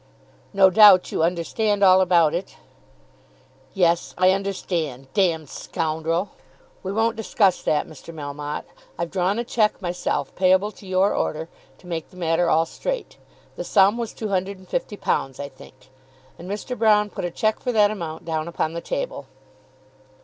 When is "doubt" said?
0.71-1.11